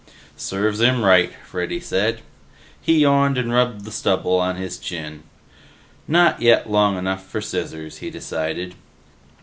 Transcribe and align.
"Serves 0.35 0.79
him 0.79 1.03
right," 1.03 1.31
Freddy 1.45 1.79
said. 1.79 2.23
He 2.81 3.01
yawned 3.01 3.37
and 3.37 3.53
rubbed 3.53 3.85
the 3.85 3.91
stubble 3.91 4.39
on 4.39 4.55
his 4.55 4.79
chin. 4.79 5.21
Not 6.07 6.41
yet 6.41 6.67
long 6.67 6.97
enough 6.97 7.23
for 7.23 7.39
scissors, 7.39 7.97
he 7.99 8.09
decided. 8.09 8.73